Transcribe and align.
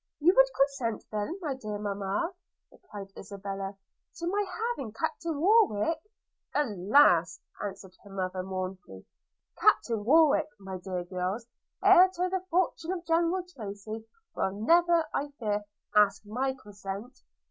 'You 0.19 0.33
would 0.35 0.47
consent 0.55 1.03
then, 1.11 1.37
my 1.43 1.53
dear 1.53 1.77
mamma,' 1.77 2.33
replied 2.71 3.11
Isabella, 3.15 3.77
'to 4.15 4.25
my 4.25 4.43
having 4.47 4.91
Captain 4.93 5.39
Warwick?' 5.39 6.01
'Alas!' 6.55 7.39
answered 7.63 7.93
her 8.03 8.09
mother 8.09 8.41
mournfully, 8.41 9.05
'Captain 9.59 10.03
Warwick, 10.03 10.47
my 10.59 10.79
dear 10.79 11.03
girls, 11.03 11.45
heir 11.83 12.09
to 12.15 12.29
the 12.29 12.43
fortune 12.49 12.91
of 12.93 13.05
General 13.05 13.45
Tracy, 13.55 14.07
will 14.35 14.53
never, 14.59 15.05
I 15.13 15.33
fear, 15.37 15.65
ask 15.95 16.23
my 16.25 16.55
consent. 16.55 17.19